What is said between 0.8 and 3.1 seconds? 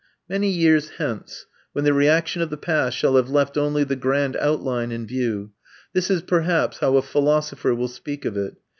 hence, when the reaction of the past